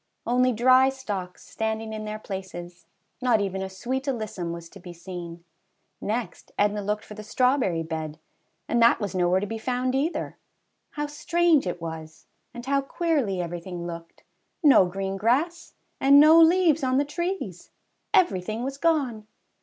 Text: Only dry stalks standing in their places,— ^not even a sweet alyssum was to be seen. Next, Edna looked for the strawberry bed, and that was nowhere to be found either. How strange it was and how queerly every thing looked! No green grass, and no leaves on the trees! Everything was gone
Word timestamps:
Only 0.25 0.51
dry 0.51 0.89
stalks 0.89 1.47
standing 1.47 1.93
in 1.93 2.05
their 2.05 2.17
places,— 2.17 2.87
^not 3.23 3.39
even 3.39 3.61
a 3.61 3.69
sweet 3.69 4.05
alyssum 4.05 4.51
was 4.51 4.67
to 4.69 4.79
be 4.79 4.93
seen. 4.93 5.43
Next, 6.01 6.51
Edna 6.57 6.81
looked 6.81 7.05
for 7.05 7.13
the 7.13 7.21
strawberry 7.21 7.83
bed, 7.83 8.17
and 8.67 8.81
that 8.81 8.99
was 8.99 9.13
nowhere 9.13 9.39
to 9.39 9.45
be 9.45 9.59
found 9.59 9.93
either. 9.93 10.37
How 10.93 11.05
strange 11.05 11.67
it 11.67 11.79
was 11.79 12.25
and 12.51 12.65
how 12.65 12.81
queerly 12.81 13.41
every 13.41 13.59
thing 13.61 13.85
looked! 13.85 14.23
No 14.63 14.87
green 14.87 15.17
grass, 15.17 15.75
and 15.99 16.19
no 16.19 16.39
leaves 16.41 16.83
on 16.83 16.97
the 16.97 17.05
trees! 17.05 17.69
Everything 18.11 18.63
was 18.63 18.79
gone 18.79 19.27